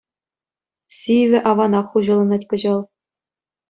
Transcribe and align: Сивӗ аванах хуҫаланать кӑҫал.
Сивӗ 0.97 1.39
аванах 1.53 1.85
хуҫаланать 1.95 2.47
кӑҫал. 2.53 2.81